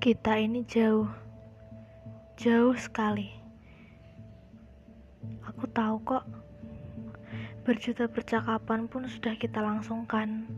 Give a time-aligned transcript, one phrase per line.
[0.00, 1.12] Kita ini jauh,
[2.40, 3.28] jauh sekali.
[5.44, 6.24] Aku tahu kok,
[7.68, 10.48] berjuta percakapan pun sudah kita langsungkan,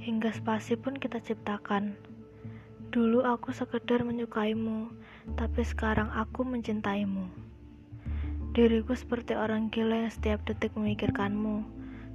[0.00, 1.92] hingga spasi pun kita ciptakan.
[2.88, 4.88] Dulu aku sekedar menyukaimu,
[5.36, 7.28] tapi sekarang aku mencintaimu.
[8.56, 11.68] Diriku seperti orang gila yang setiap detik memikirkanmu,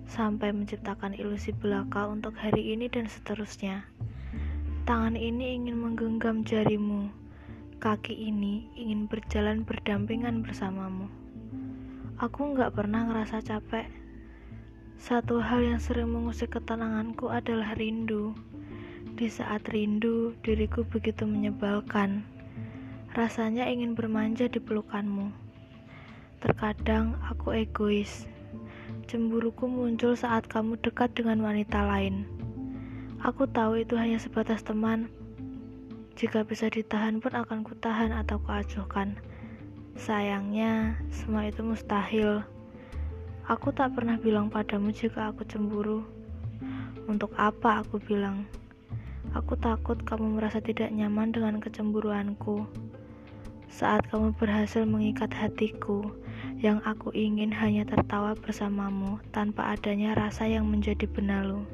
[0.09, 3.85] sampai menciptakan ilusi belaka untuk hari ini dan seterusnya.
[4.85, 7.09] Tangan ini ingin menggenggam jarimu,
[7.81, 11.09] kaki ini ingin berjalan berdampingan bersamamu.
[12.21, 13.89] Aku nggak pernah ngerasa capek.
[15.01, 18.37] Satu hal yang sering mengusik ketenanganku adalah rindu.
[19.17, 22.21] Di saat rindu, diriku begitu menyebalkan.
[23.17, 25.33] Rasanya ingin bermanja di pelukanmu.
[26.45, 28.29] Terkadang aku egois.
[29.09, 32.29] Cemburuku muncul saat kamu dekat dengan wanita lain.
[33.25, 35.09] Aku tahu itu hanya sebatas teman.
[36.13, 39.17] Jika bisa ditahan pun akan kutahan atau kuacuhkan.
[39.97, 42.45] Sayangnya, semua itu mustahil.
[43.49, 46.05] Aku tak pernah bilang padamu jika aku cemburu.
[47.09, 48.45] Untuk apa aku bilang?
[49.33, 52.69] Aku takut kamu merasa tidak nyaman dengan kecemburuanku.
[53.73, 56.13] Saat kamu berhasil mengikat hatiku,
[56.61, 61.65] yang aku ingin hanya tertawa bersamamu tanpa adanya rasa yang menjadi benalu.